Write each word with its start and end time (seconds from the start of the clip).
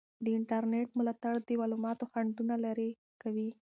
د 0.23 0.25
انټرنیټ 0.37 0.87
ملاتړ 0.97 1.35
د 1.47 1.49
معلوماتو 1.59 2.09
خنډونه 2.11 2.55
لرې 2.65 2.89
کوي. 3.21 3.49